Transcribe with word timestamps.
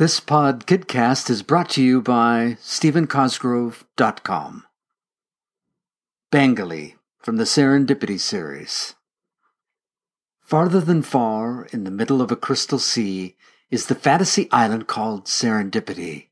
This 0.00 0.16
pod 0.18 0.66
kidcast 0.66 1.28
is 1.28 1.42
brought 1.42 1.68
to 1.72 1.82
you 1.82 2.00
by 2.00 2.56
StephenCosgrove.com. 2.62 4.64
Bangalee 6.32 6.94
from 7.18 7.36
the 7.36 7.44
Serendipity 7.44 8.18
series. 8.18 8.94
Farther 10.40 10.80
than 10.80 11.02
far, 11.02 11.68
in 11.70 11.84
the 11.84 11.90
middle 11.90 12.22
of 12.22 12.32
a 12.32 12.36
crystal 12.36 12.78
sea, 12.78 13.36
is 13.70 13.88
the 13.88 13.94
fantasy 13.94 14.48
island 14.50 14.86
called 14.86 15.26
Serendipity. 15.26 16.28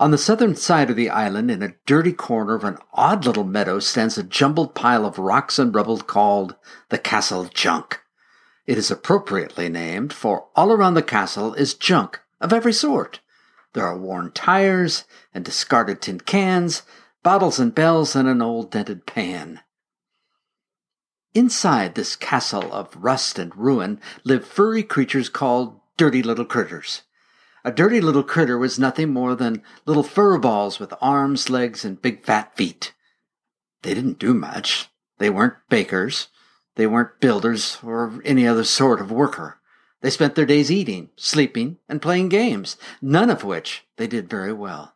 On 0.00 0.10
the 0.10 0.18
southern 0.18 0.56
side 0.56 0.90
of 0.90 0.96
the 0.96 1.08
island, 1.08 1.52
in 1.52 1.62
a 1.62 1.76
dirty 1.86 2.12
corner 2.12 2.56
of 2.56 2.64
an 2.64 2.78
odd 2.92 3.24
little 3.24 3.44
meadow, 3.44 3.78
stands 3.78 4.18
a 4.18 4.24
jumbled 4.24 4.74
pile 4.74 5.06
of 5.06 5.20
rocks 5.20 5.56
and 5.56 5.72
rubble 5.72 5.98
called 5.98 6.56
the 6.88 6.98
Castle 6.98 7.44
Junk. 7.44 8.00
It 8.66 8.76
is 8.76 8.90
appropriately 8.90 9.68
named, 9.68 10.12
for 10.12 10.48
all 10.56 10.72
around 10.72 10.94
the 10.94 11.02
castle 11.04 11.54
is 11.54 11.74
junk 11.74 12.18
of 12.42 12.52
every 12.52 12.72
sort. 12.72 13.20
There 13.72 13.86
are 13.86 13.96
worn 13.96 14.32
tires 14.32 15.04
and 15.32 15.44
discarded 15.44 16.02
tin 16.02 16.20
cans, 16.20 16.82
bottles 17.22 17.58
and 17.58 17.74
bells, 17.74 18.14
and 18.14 18.28
an 18.28 18.42
old 18.42 18.70
dented 18.70 19.06
pan. 19.06 19.60
Inside 21.34 21.94
this 21.94 22.16
castle 22.16 22.70
of 22.74 22.94
rust 22.94 23.38
and 23.38 23.56
ruin 23.56 23.98
live 24.24 24.46
furry 24.46 24.82
creatures 24.82 25.30
called 25.30 25.80
dirty 25.96 26.22
little 26.22 26.44
critters. 26.44 27.02
A 27.64 27.72
dirty 27.72 28.00
little 28.00 28.24
critter 28.24 28.58
was 28.58 28.78
nothing 28.78 29.12
more 29.12 29.34
than 29.34 29.62
little 29.86 30.02
fur 30.02 30.36
balls 30.36 30.78
with 30.78 30.92
arms, 31.00 31.48
legs, 31.48 31.84
and 31.84 32.02
big 32.02 32.22
fat 32.24 32.54
feet. 32.56 32.92
They 33.82 33.94
didn't 33.94 34.18
do 34.18 34.34
much. 34.34 34.88
They 35.18 35.30
weren't 35.30 35.54
bakers. 35.70 36.28
They 36.74 36.86
weren't 36.86 37.20
builders 37.20 37.78
or 37.82 38.20
any 38.24 38.46
other 38.46 38.64
sort 38.64 39.00
of 39.00 39.12
worker. 39.12 39.60
They 40.02 40.10
spent 40.10 40.34
their 40.34 40.46
days 40.46 40.70
eating, 40.70 41.10
sleeping, 41.16 41.78
and 41.88 42.02
playing 42.02 42.28
games, 42.28 42.76
none 43.00 43.30
of 43.30 43.44
which 43.44 43.86
they 43.96 44.06
did 44.06 44.28
very 44.28 44.52
well. 44.52 44.94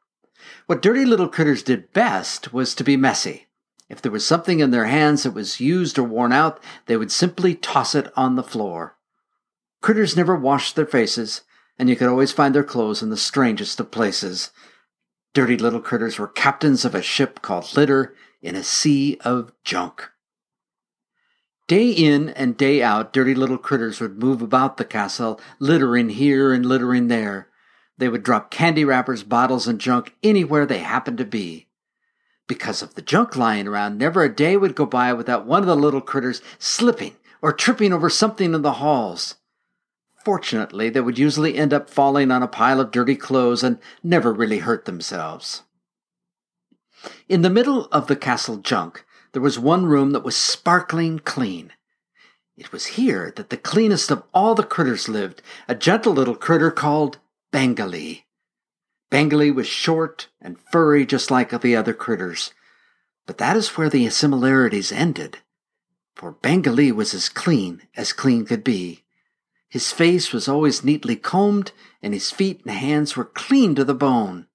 What 0.67 0.83
dirty 0.83 1.05
little 1.05 1.29
critters 1.29 1.63
did 1.63 1.93
best 1.93 2.53
was 2.53 2.75
to 2.75 2.85
be 2.85 2.97
messy. 2.97 3.47
If 3.89 4.03
there 4.03 4.13
was 4.13 4.27
something 4.27 4.59
in 4.59 4.73
their 4.73 4.87
hands 4.87 5.23
that 5.23 5.31
was 5.31 5.61
used 5.61 5.97
or 5.97 6.03
worn 6.03 6.33
out, 6.33 6.61
they 6.87 6.97
would 6.97 7.13
simply 7.13 7.55
toss 7.55 7.95
it 7.95 8.13
on 8.17 8.35
the 8.35 8.43
floor. 8.43 8.97
Critters 9.81 10.17
never 10.17 10.35
washed 10.35 10.75
their 10.75 10.87
faces, 10.87 11.43
and 11.79 11.89
you 11.89 11.95
could 11.95 12.09
always 12.09 12.33
find 12.33 12.53
their 12.53 12.65
clothes 12.65 13.03
in 13.03 13.11
the 13.11 13.17
strangest 13.17 13.79
of 13.79 13.93
places. 13.93 14.51
Dirty 15.35 15.57
little 15.57 15.81
critters 15.81 16.19
were 16.19 16.27
captains 16.27 16.85
of 16.85 16.97
a 16.97 17.03
ship 17.03 17.43
called 17.43 17.77
Litter 17.77 18.15
in 18.43 18.57
a 18.57 18.65
sea 18.65 19.19
of 19.21 19.53
junk. 19.63 20.11
Day 21.69 21.91
in 21.91 22.29
and 22.31 22.57
day 22.57 22.81
out, 22.81 23.13
dirty 23.13 23.35
little 23.35 23.59
critters 23.59 24.01
would 24.01 24.19
move 24.19 24.41
about 24.41 24.77
the 24.77 24.85
castle, 24.85 25.41
littering 25.59 26.11
here 26.11 26.53
and 26.53 26.65
littering 26.65 27.09
there. 27.09 27.49
They 27.99 28.09
would 28.09 28.23
drop 28.23 28.51
candy 28.51 28.85
wrappers, 28.85 29.25
bottles, 29.25 29.67
and 29.67 29.81
junk 29.81 30.15
anywhere 30.23 30.65
they 30.65 30.79
happened 30.79 31.19
to 31.19 31.25
be. 31.25 31.67
Because 32.47 32.83
of 32.83 32.95
the 32.95 33.03
junk 33.03 33.35
lying 33.35 33.67
around, 33.67 33.99
never 33.99 34.23
a 34.23 34.35
day 34.35 34.57
would 34.57 34.77
go 34.77 34.87
by 34.87 35.13
without 35.13 35.47
one 35.47 35.63
of 35.63 35.67
the 35.67 35.75
little 35.75 36.01
critters 36.01 36.41
slipping 36.59 37.17
or 37.43 37.53
tripping 37.53 37.93
over 37.93 38.09
something 38.09 38.55
in 38.55 38.63
the 38.63 38.75
halls. 38.75 39.37
Fortunately, 40.25 40.89
they 40.89 41.01
would 41.01 41.19
usually 41.19 41.57
end 41.57 41.73
up 41.73 41.91
falling 41.91 42.31
on 42.31 42.43
a 42.43 42.49
pile 42.49 42.81
of 42.81 42.91
dirty 42.93 43.17
clothes 43.17 43.65
and 43.65 43.79
never 44.03 44.33
really 44.33 44.59
hurt 44.59 44.85
themselves. 44.85 45.63
In 47.29 47.43
the 47.43 47.51
middle 47.51 47.87
of 47.87 48.07
the 48.07 48.17
castle 48.17 48.57
junk, 48.59 49.05
there 49.37 49.43
was 49.43 49.59
one 49.59 49.85
room 49.85 50.13
that 50.13 50.25
was 50.25 50.35
sparkling 50.35 51.19
clean. 51.19 51.71
It 52.57 52.73
was 52.73 52.87
here 52.97 53.31
that 53.37 53.51
the 53.51 53.59
cleanest 53.59 54.11
of 54.11 54.23
all 54.33 54.55
the 54.55 54.63
critters 54.63 55.11
lived, 55.11 55.43
a 55.69 55.75
gentle 55.75 56.15
little 56.15 56.35
critter 56.35 56.71
called 56.71 57.19
Bangalee. 57.53 58.23
Bangalee 59.11 59.55
was 59.55 59.67
short 59.67 60.29
and 60.41 60.59
furry 60.73 61.05
just 61.05 61.31
like 61.31 61.51
the 61.51 61.77
other 61.77 61.93
critters. 61.93 62.55
But 63.27 63.37
that 63.37 63.59
is 63.59 63.77
where 63.77 63.91
the 63.91 64.09
similarities 64.09 64.91
ended. 64.91 65.41
For 66.15 66.33
Bangalee 66.33 66.93
was 66.93 67.13
as 67.13 67.29
clean 67.29 67.83
as 67.95 68.15
clean 68.15 68.47
could 68.47 68.65
be. 68.65 69.05
His 69.69 69.93
face 69.93 70.33
was 70.33 70.49
always 70.49 70.83
neatly 70.83 71.15
combed, 71.15 71.73
and 72.03 72.15
his 72.15 72.31
feet 72.31 72.63
and 72.65 72.75
hands 72.75 73.19
were 73.19 73.27
clean 73.27 73.75
to 73.75 73.85
the 73.85 73.93
bone. 73.93 74.47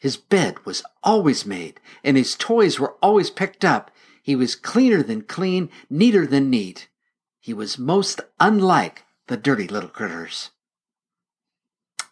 His 0.00 0.16
bed 0.16 0.64
was 0.64 0.84
always 1.02 1.44
made, 1.44 1.80
and 2.04 2.16
his 2.16 2.36
toys 2.36 2.78
were 2.78 2.94
always 3.02 3.28
picked 3.28 3.64
up, 3.64 3.90
he 4.24 4.34
was 4.34 4.56
cleaner 4.56 5.02
than 5.02 5.20
clean, 5.20 5.68
neater 5.90 6.26
than 6.26 6.48
neat. 6.48 6.88
He 7.40 7.52
was 7.52 7.78
most 7.78 8.22
unlike 8.40 9.04
the 9.26 9.36
dirty 9.36 9.68
little 9.68 9.90
critters. 9.90 10.48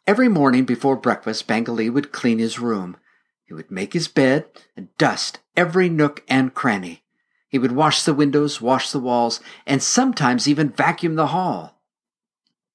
Every 0.06 0.28
morning 0.28 0.66
before 0.66 0.96
breakfast, 0.96 1.48
Bangalee 1.48 1.90
would 1.90 2.12
clean 2.12 2.38
his 2.38 2.58
room. 2.58 2.98
He 3.44 3.54
would 3.54 3.70
make 3.70 3.94
his 3.94 4.08
bed 4.08 4.44
and 4.76 4.94
dust 4.98 5.38
every 5.56 5.88
nook 5.88 6.22
and 6.28 6.52
cranny. 6.52 7.02
He 7.48 7.58
would 7.58 7.72
wash 7.72 8.02
the 8.02 8.12
windows, 8.12 8.60
wash 8.60 8.90
the 8.90 9.00
walls, 9.00 9.40
and 9.66 9.82
sometimes 9.82 10.46
even 10.46 10.68
vacuum 10.68 11.14
the 11.14 11.28
hall. 11.28 11.80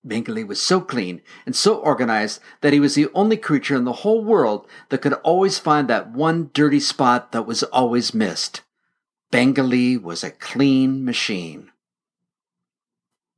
Bangalee 0.03 0.47
was 0.47 0.59
so 0.59 0.81
clean 0.81 1.21
and 1.45 1.55
so 1.55 1.75
organized 1.75 2.41
that 2.61 2.73
he 2.73 2.79
was 2.79 2.95
the 2.95 3.09
only 3.13 3.37
creature 3.37 3.75
in 3.75 3.83
the 3.83 4.01
whole 4.01 4.23
world 4.23 4.65
that 4.89 5.03
could 5.03 5.13
always 5.13 5.59
find 5.59 5.87
that 5.87 6.09
one 6.09 6.49
dirty 6.55 6.79
spot 6.79 7.31
that 7.33 7.45
was 7.45 7.61
always 7.61 8.15
missed. 8.15 8.63
Bangalee 9.31 10.01
was 10.01 10.23
a 10.23 10.31
clean 10.31 11.03
machine. 11.03 11.71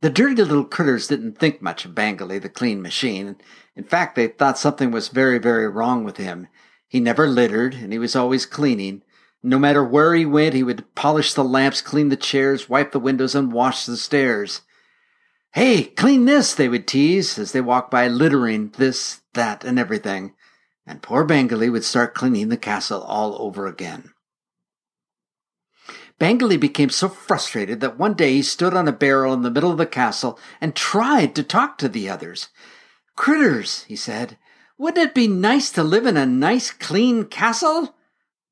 The 0.01 0.09
dirty 0.09 0.35
little 0.35 0.63
critters 0.63 1.07
didn't 1.07 1.39
think 1.39 1.61
much 1.61 1.83
of 1.83 1.95
Bangalee, 1.95 2.41
the 2.41 2.47
clean 2.47 2.81
machine. 2.81 3.35
In 3.75 3.83
fact, 3.83 4.15
they 4.15 4.27
thought 4.27 4.57
something 4.57 4.91
was 4.91 5.09
very, 5.09 5.39
very 5.39 5.67
wrong 5.67 6.03
with 6.03 6.17
him. 6.17 6.47
He 6.87 6.99
never 6.99 7.27
littered, 7.27 7.73
and 7.73 7.91
he 7.91 7.99
was 7.99 8.15
always 8.15 8.45
cleaning. 8.45 9.01
No 9.41 9.57
matter 9.57 9.83
where 9.83 10.13
he 10.13 10.25
went, 10.25 10.53
he 10.53 10.63
would 10.63 10.93
polish 10.95 11.33
the 11.33 11.43
lamps, 11.43 11.81
clean 11.81 12.09
the 12.09 12.15
chairs, 12.15 12.69
wipe 12.69 12.91
the 12.91 12.99
windows, 12.99 13.35
and 13.35 13.51
wash 13.51 13.85
the 13.85 13.97
stairs. 13.97 14.61
Hey, 15.53 15.83
clean 15.85 16.25
this, 16.25 16.53
they 16.53 16.69
would 16.69 16.87
tease 16.87 17.39
as 17.39 17.51
they 17.51 17.61
walked 17.61 17.89
by, 17.89 18.07
littering 18.07 18.69
this, 18.77 19.21
that, 19.33 19.63
and 19.63 19.79
everything. 19.79 20.33
And 20.85 21.01
poor 21.01 21.25
Bangalee 21.25 21.71
would 21.71 21.83
start 21.83 22.13
cleaning 22.13 22.49
the 22.49 22.57
castle 22.57 23.01
all 23.01 23.35
over 23.41 23.65
again. 23.65 24.13
Bangalee 26.19 26.59
became 26.59 26.89
so 26.89 27.07
frustrated 27.07 27.79
that 27.79 27.97
one 27.97 28.13
day 28.13 28.33
he 28.33 28.41
stood 28.41 28.73
on 28.73 28.87
a 28.87 28.91
barrel 28.91 29.33
in 29.33 29.41
the 29.41 29.51
middle 29.51 29.71
of 29.71 29.77
the 29.77 29.85
castle 29.85 30.37
and 30.59 30.75
tried 30.75 31.33
to 31.35 31.43
talk 31.43 31.77
to 31.77 31.87
the 31.87 32.09
others. 32.09 32.49
Critters, 33.15 33.83
he 33.83 33.95
said, 33.95 34.37
wouldn't 34.77 35.09
it 35.09 35.13
be 35.15 35.27
nice 35.27 35.71
to 35.71 35.83
live 35.83 36.05
in 36.05 36.15
a 36.15 36.25
nice, 36.25 36.71
clean 36.71 37.25
castle? 37.25 37.95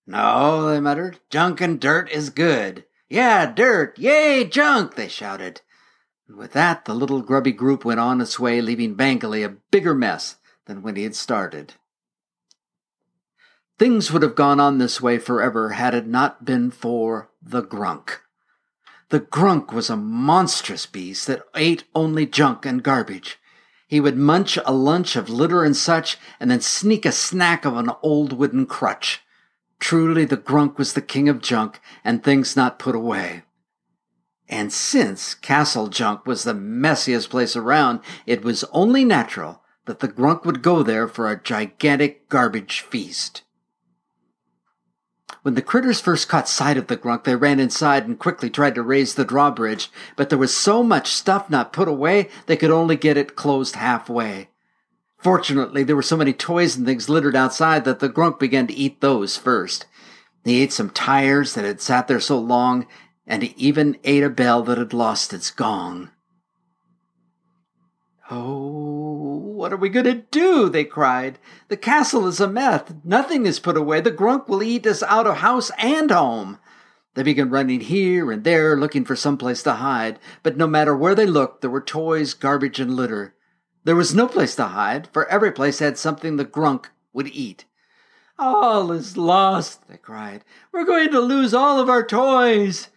No, 0.06 0.70
they 0.70 0.80
muttered. 0.80 1.20
Junk 1.30 1.62
and 1.62 1.80
dirt 1.80 2.10
is 2.12 2.30
good. 2.30 2.86
Yeah, 3.10 3.46
dirt. 3.46 3.98
Yay, 3.98 4.46
junk, 4.46 4.96
they 4.96 5.08
shouted. 5.08 5.62
And 6.28 6.38
with 6.38 6.52
that, 6.52 6.86
the 6.86 6.94
little 6.94 7.22
grubby 7.22 7.54
group 7.54 7.86
went 7.86 8.02
on 8.02 8.20
its 8.20 8.38
way, 8.38 8.62
leaving 8.62 8.96
Bangalee 8.96 9.46
a 9.46 9.56
bigger 9.72 9.96
mess 9.96 10.36
than 10.66 10.82
when 10.82 10.98
he 10.98 11.04
had 11.04 11.16
started. 11.16 11.74
Things 13.80 14.12
would 14.12 14.24
have 14.24 14.36
gone 14.36 14.60
on 14.60 14.80
this 14.80 15.00
way 15.00 15.20
forever 15.20 15.70
had 15.70 15.94
it 15.94 16.08
not 16.08 16.44
been 16.44 16.72
for 16.72 17.30
the 17.50 17.64
grunk. 17.64 18.20
The 19.10 19.22
grunk 19.22 19.72
was 19.72 19.90
a 19.90 19.96
monstrous 19.96 20.86
beast 20.86 21.28
that 21.28 21.44
ate 21.56 21.86
only 21.96 22.26
junk 22.26 22.66
and 22.66 22.84
garbage. 22.84 23.40
He 23.88 24.02
would 24.02 24.18
munch 24.18 24.58
a 24.66 24.74
lunch 24.74 25.16
of 25.16 25.30
litter 25.30 25.64
and 25.64 25.76
such, 25.76 26.18
and 26.42 26.52
then 26.52 26.60
sneak 26.60 27.06
a 27.06 27.12
snack 27.14 27.64
of 27.64 27.78
an 27.78 27.90
old 28.02 28.34
wooden 28.34 28.66
crutch. 28.66 29.22
Truly, 29.80 30.26
the 30.26 30.36
grunk 30.36 30.78
was 30.78 30.92
the 30.92 31.02
king 31.02 31.30
of 31.30 31.42
junk 31.42 31.80
and 32.04 32.22
things 32.22 32.58
not 32.58 32.80
put 32.80 32.96
away. 32.96 33.44
And 34.50 34.74
since 34.74 35.34
Castle 35.34 35.88
Junk 35.88 36.26
was 36.26 36.44
the 36.44 36.54
messiest 36.54 37.30
place 37.30 37.56
around, 37.56 38.02
it 38.26 38.44
was 38.44 38.64
only 38.72 39.06
natural 39.06 39.62
that 39.86 40.00
the 40.00 40.08
grunk 40.08 40.44
would 40.44 40.62
go 40.62 40.84
there 40.84 41.08
for 41.08 41.30
a 41.30 41.42
gigantic 41.42 42.28
garbage 42.28 42.82
feast. 42.82 43.44
When 45.48 45.54
the 45.54 45.62
critters 45.62 46.02
first 46.02 46.28
caught 46.28 46.50
sight 46.50 46.76
of 46.76 46.88
the 46.88 46.98
grunk, 46.98 47.24
they 47.24 47.34
ran 47.38 47.62
inside 47.62 48.06
and 48.06 48.20
quickly 48.20 48.50
tried 48.50 48.76
to 48.76 48.82
raise 48.82 49.14
the 49.14 49.24
drawbridge, 49.24 49.90
but 50.18 50.28
there 50.28 50.38
was 50.38 50.54
so 50.54 50.84
much 50.84 51.14
stuff 51.14 51.50
not 51.50 51.72
put 51.72 51.88
away, 51.88 52.28
they 52.48 52.58
could 52.58 52.70
only 52.70 52.98
get 52.98 53.16
it 53.16 53.38
closed 53.38 53.78
halfway. 53.78 54.50
Fortunately, 55.18 55.84
there 55.84 55.96
were 55.96 56.02
so 56.02 56.18
many 56.18 56.34
toys 56.34 56.76
and 56.76 56.86
things 56.86 57.08
littered 57.08 57.34
outside 57.34 57.86
that 57.86 58.00
the 58.00 58.10
grunk 58.10 58.40
began 58.40 58.68
to 58.68 58.74
eat 58.74 59.00
those 59.00 59.38
first. 59.38 59.86
He 60.44 60.62
ate 60.62 60.74
some 60.74 60.90
tires 60.90 61.54
that 61.54 61.64
had 61.64 61.80
sat 61.80 62.10
there 62.10 62.20
so 62.20 62.38
long, 62.38 62.86
and 63.26 63.42
he 63.42 63.54
even 63.56 63.98
ate 64.04 64.24
a 64.24 64.30
bell 64.30 64.64
that 64.64 64.78
had 64.78 64.92
lost 64.92 65.32
its 65.32 65.50
gong. 65.50 66.10
Oh, 68.30 69.38
what 69.38 69.72
are 69.72 69.78
we 69.78 69.90
going 69.90 70.06
to 70.06 70.16
do? 70.16 70.70
They 70.70 70.84
cried. 70.84 71.40
The 71.70 71.78
castle 71.78 72.28
is 72.28 72.40
a 72.40 72.48
mess. 72.48 72.94
Nothing 73.04 73.46
is 73.46 73.60
put 73.60 73.78
away. 73.78 74.02
The 74.02 74.12
grunk 74.12 74.48
will 74.48 74.62
eat 74.62 74.86
us 74.86 75.02
out 75.04 75.28
of 75.28 75.38
house 75.38 75.72
and 75.78 76.12
home. 76.12 76.60
They 77.14 77.24
began 77.24 77.50
running 77.50 77.82
here 77.82 78.32
and 78.32 78.44
there, 78.44 78.78
looking 78.78 79.04
for 79.04 79.16
some 79.16 79.38
place 79.38 79.64
to 79.64 79.74
hide, 79.74 80.20
but 80.44 80.56
no 80.56 80.68
matter 80.68 80.96
where 80.96 81.16
they 81.16 81.26
looked, 81.26 81.62
there 81.62 81.70
were 81.70 81.82
toys, 81.82 82.36
garbage, 82.36 82.80
and 82.80 82.96
litter. 82.96 83.34
There 83.86 83.96
was 83.96 84.14
no 84.14 84.28
place 84.28 84.56
to 84.58 84.66
hide, 84.66 85.08
for 85.12 85.28
every 85.28 85.52
place 85.52 85.80
had 85.80 85.98
something 85.98 86.36
the 86.36 86.46
grunk 86.46 86.88
would 87.14 87.28
eat. 87.30 87.66
All 88.38 88.92
is 88.92 89.18
lost, 89.18 89.88
they 89.88 89.98
cried. 89.98 90.44
We're 90.72 90.86
going 90.86 91.10
to 91.12 91.20
lose 91.20 91.56
all 91.56 91.80
of 91.80 91.90
our 91.90 92.06
toys. 92.06 92.90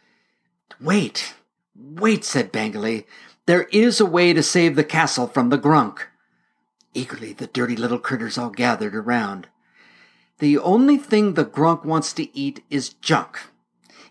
Wait, 0.79 1.33
wait, 1.75 2.23
said 2.23 2.53
Bangalee. 2.53 3.05
There 3.51 3.67
is 3.73 3.99
a 3.99 4.07
way 4.07 4.33
to 4.33 4.45
save 4.45 4.77
the 4.77 4.85
castle 4.85 5.27
from 5.27 5.49
the 5.49 5.59
grunk. 5.59 6.03
Eagerly, 6.95 7.33
the 7.33 7.49
dirty 7.49 7.75
little 7.75 7.99
critters 7.99 8.39
all 8.39 8.51
gathered 8.51 8.95
around. 8.95 9.49
The 10.39 10.57
only 10.57 10.97
thing 10.97 11.35
the 11.35 11.45
grunk 11.45 11.85
wants 11.85 12.13
to 12.13 12.33
eat 12.39 12.63
is 12.71 12.91
junk. 12.91 13.41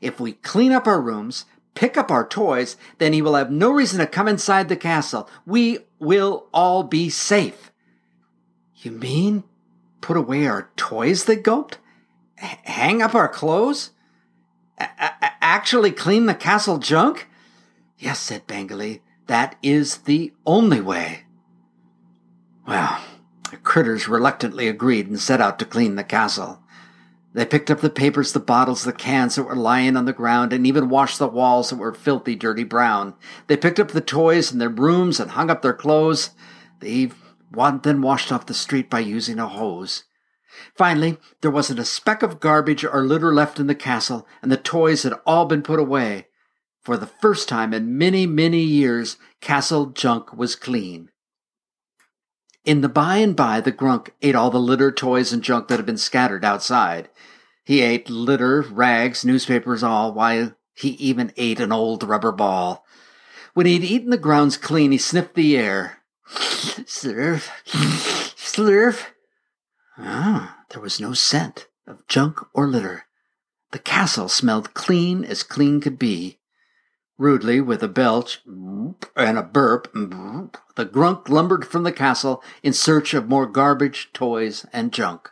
If 0.02 0.20
we 0.20 0.34
clean 0.34 0.74
up 0.74 0.88
our 0.88 1.00
rooms, 1.00 1.46
pick 1.74 1.96
up 1.96 2.12
our 2.12 2.28
toys, 2.28 2.76
then 2.98 3.14
he 3.14 3.22
will 3.22 3.36
have 3.36 3.50
no 3.50 3.72
reason 3.72 4.00
to 4.00 4.08
come 4.08 4.28
inside 4.28 4.68
the 4.68 4.76
castle. 4.76 5.30
We 5.46 5.86
will 6.00 6.48
all 6.54 6.84
be 6.84 7.10
safe. 7.10 7.72
You 8.76 8.92
mean 8.92 9.46
put 10.02 10.18
away 10.18 10.48
our 10.48 10.70
toys? 10.76 11.24
They 11.24 11.38
gulped. 11.38 11.78
H- 12.44 12.58
hang 12.64 13.02
up 13.02 13.16
our 13.16 13.30
clothes? 13.30 13.92
A- 14.78 14.90
a- 15.00 15.32
actually 15.40 15.92
clean 15.92 16.26
the 16.26 16.36
castle 16.36 16.78
junk? 16.78 17.30
Yes, 17.98 18.20
said 18.20 18.46
Bangalee. 18.46 19.00
That 19.30 19.58
is 19.62 19.98
the 19.98 20.34
only 20.44 20.82
way. 20.82 21.26
Well, 22.68 23.00
the 23.52 23.58
critters 23.58 24.08
reluctantly 24.08 24.68
agreed 24.68 25.06
and 25.06 25.20
set 25.20 25.40
out 25.40 25.60
to 25.60 25.66
clean 25.66 25.94
the 25.94 26.04
castle. 26.04 26.64
They 27.36 27.46
picked 27.46 27.70
up 27.70 27.82
the 27.82 27.92
papers, 27.92 28.34
the 28.34 28.40
bottles, 28.40 28.84
the 28.84 28.92
cans 28.92 29.36
that 29.36 29.44
were 29.44 29.56
lying 29.56 29.96
on 29.96 30.06
the 30.06 30.14
ground, 30.14 30.52
and 30.52 30.66
even 30.66 30.90
washed 30.90 31.20
the 31.20 31.28
walls 31.28 31.70
that 31.70 31.76
were 31.76 31.94
filthy, 31.94 32.36
dirty 32.36 32.64
brown. 32.64 33.14
They 33.46 33.56
picked 33.56 33.80
up 33.80 33.90
the 33.90 34.02
toys 34.02 34.52
and 34.52 34.60
their 34.60 34.68
brooms 34.68 35.20
and 35.20 35.30
hung 35.30 35.52
up 35.52 35.62
their 35.62 35.76
clothes. 35.76 36.32
They 36.80 37.12
then 37.52 38.02
washed 38.02 38.32
off 38.32 38.48
the 38.48 38.56
street 38.56 38.90
by 38.90 39.02
using 39.02 39.38
a 39.38 39.48
hose. 39.48 40.06
Finally, 40.74 41.20
there 41.42 41.52
wasn't 41.52 41.78
a 41.78 41.86
speck 41.86 42.24
of 42.24 42.40
garbage 42.40 42.84
or 42.84 43.06
litter 43.06 43.32
left 43.32 43.60
in 43.60 43.68
the 43.68 43.76
castle, 43.76 44.28
and 44.42 44.52
the 44.52 44.58
toys 44.58 45.04
had 45.04 45.14
all 45.28 45.46
been 45.46 45.62
put 45.62 45.80
away. 45.80 46.29
For 46.82 46.98
the 46.98 47.08
first 47.08 47.50
time 47.50 47.74
in 47.74 47.98
many, 47.98 48.26
many 48.26 48.62
years, 48.62 49.18
castle 49.42 49.88
junk 49.88 50.34
was 50.34 50.56
clean. 50.56 51.10
In 52.66 52.82
the 52.82 52.90
by 52.90 53.18
and 53.18 53.36
by, 53.36 53.62
the 53.62 53.72
grunk 53.72 54.10
ate 54.22 54.36
all 54.36 54.50
the 54.50 54.60
litter, 54.60 54.92
toys, 54.92 55.34
and 55.34 55.44
junk 55.44 55.68
that 55.68 55.78
had 55.78 55.86
been 55.86 55.98
scattered 55.98 56.46
outside. 56.46 57.10
He 57.64 57.82
ate 57.82 58.10
litter, 58.10 58.62
rags, 58.62 59.24
newspapers, 59.24 59.84
all, 59.84 60.14
while 60.14 60.56
he 60.74 60.90
even 60.92 61.34
ate 61.38 61.60
an 61.60 61.72
old 61.72 62.04
rubber 62.04 62.32
ball. 62.32 62.86
When 63.54 63.66
he'd 63.66 63.84
eaten 63.84 64.10
the 64.10 64.18
grounds 64.18 64.58
clean, 64.58 64.92
he 64.92 64.98
sniffed 64.98 65.36
the 65.36 65.58
air. 65.58 65.98
Slurf, 66.28 67.50
slurf. 68.36 69.08
Ah, 69.98 70.60
there 70.70 70.82
was 70.82 71.00
no 71.00 71.14
scent 71.14 71.68
of 71.86 72.08
junk 72.08 72.40
or 72.54 72.68
litter. 72.68 73.06
The 73.72 73.80
castle 73.80 74.30
smelled 74.30 74.74
clean 74.74 75.24
as 75.24 75.44
clean 75.44 75.82
could 75.82 76.00
be. 76.00 76.39
Rudely, 77.20 77.60
with 77.60 77.84
a 77.84 77.90
belch 77.90 78.40
and 78.46 79.38
a 79.38 79.44
burp, 79.44 79.92
the 79.94 80.86
grunk 80.86 81.28
lumbered 81.28 81.68
from 81.68 81.84
the 81.84 81.92
castle 81.92 82.42
in 82.64 82.72
search 82.72 83.14
of 83.14 83.28
more 83.28 83.46
garbage, 83.46 84.10
toys, 84.14 84.66
and 84.72 84.94
junk. 84.94 85.30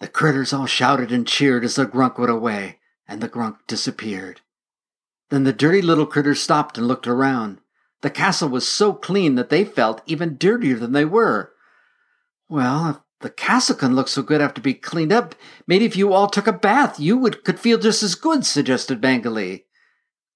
The 0.00 0.08
critters 0.08 0.52
all 0.52 0.66
shouted 0.66 1.12
and 1.12 1.24
cheered 1.24 1.62
as 1.62 1.76
the 1.76 1.86
grunk 1.86 2.18
went 2.18 2.32
away, 2.32 2.80
and 3.06 3.20
the 3.20 3.28
grunk 3.28 3.58
disappeared. 3.68 4.40
Then 5.28 5.44
the 5.44 5.52
dirty 5.52 5.80
little 5.80 6.04
critters 6.04 6.42
stopped 6.42 6.76
and 6.76 6.88
looked 6.88 7.06
around. 7.06 7.60
The 8.00 8.10
castle 8.10 8.48
was 8.48 8.66
so 8.66 8.92
clean 8.92 9.36
that 9.36 9.50
they 9.50 9.64
felt 9.64 10.02
even 10.04 10.36
dirtier 10.36 10.80
than 10.80 10.90
they 10.90 11.04
were. 11.04 11.52
Well, 12.48 12.90
if 12.90 12.96
the 13.20 13.30
castle 13.30 13.76
can 13.76 13.94
look 13.94 14.08
so 14.08 14.22
good 14.22 14.40
after 14.40 14.60
being 14.60 14.80
cleaned 14.80 15.12
up, 15.12 15.36
maybe 15.68 15.84
if 15.84 15.94
you 15.94 16.12
all 16.12 16.28
took 16.28 16.48
a 16.48 16.52
bath, 16.52 16.98
you 16.98 17.16
would 17.18 17.44
could 17.44 17.60
feel 17.60 17.78
just 17.78 18.02
as 18.02 18.16
good, 18.16 18.44
suggested 18.44 19.00
Bangalee. 19.00 19.66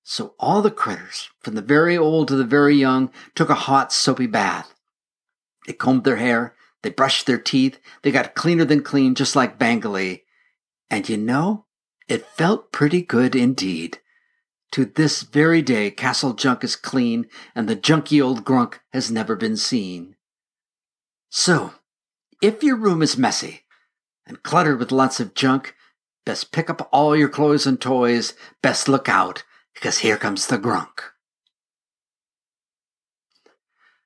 So 0.06 0.34
all 0.38 0.60
the 0.60 0.70
critters, 0.70 1.30
from 1.40 1.54
the 1.54 1.62
very 1.62 1.96
old 1.96 2.28
to 2.28 2.36
the 2.36 2.44
very 2.44 2.76
young, 2.76 3.10
took 3.34 3.48
a 3.48 3.54
hot, 3.54 3.90
soapy 3.90 4.26
bath. 4.26 4.74
They 5.66 5.72
combed 5.72 6.04
their 6.04 6.16
hair, 6.16 6.54
they 6.82 6.90
brushed 6.90 7.26
their 7.26 7.38
teeth, 7.38 7.80
they 8.02 8.12
got 8.12 8.34
cleaner 8.34 8.66
than 8.66 8.82
clean, 8.82 9.14
just 9.14 9.34
like 9.34 9.58
Bangalee. 9.58 10.20
And 10.90 11.08
you 11.08 11.16
know, 11.16 11.64
it 12.06 12.26
felt 12.26 12.70
pretty 12.70 13.00
good 13.00 13.34
indeed. 13.34 13.98
To 14.72 14.84
this 14.84 15.22
very 15.22 15.62
day, 15.62 15.90
Castle 15.90 16.34
Junk 16.34 16.62
is 16.62 16.76
clean, 16.76 17.26
and 17.54 17.66
the 17.66 17.76
junky 17.76 18.22
old 18.22 18.44
grunk 18.44 18.80
has 18.92 19.10
never 19.10 19.34
been 19.34 19.56
seen. 19.56 20.16
So, 21.30 21.72
if 22.42 22.62
your 22.62 22.76
room 22.76 23.00
is 23.00 23.16
messy 23.16 23.62
and 24.26 24.42
cluttered 24.42 24.78
with 24.78 24.92
lots 24.92 25.18
of 25.18 25.32
junk, 25.32 25.74
best 26.26 26.52
pick 26.52 26.68
up 26.68 26.90
all 26.92 27.16
your 27.16 27.30
clothes 27.30 27.66
and 27.66 27.80
toys, 27.80 28.34
best 28.60 28.86
look 28.86 29.08
out, 29.08 29.44
because 29.74 29.98
here 29.98 30.16
comes 30.16 30.46
the 30.46 30.58
grunk. 30.58 31.10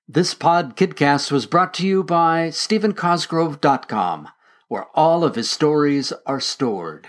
This 0.07 0.33
Pod 0.33 0.75
Kidcast 0.75 1.31
was 1.31 1.45
brought 1.45 1.75
to 1.75 1.87
you 1.87 2.03
by 2.03 2.49
StephenCosgrove.com, 2.49 4.29
where 4.69 4.87
all 4.95 5.23
of 5.23 5.35
his 5.35 5.51
stories 5.51 6.13
are 6.25 6.41
stored. 6.41 7.09